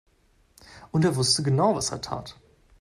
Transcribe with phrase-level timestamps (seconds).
[0.91, 2.35] Und er wusste genau, was er tat.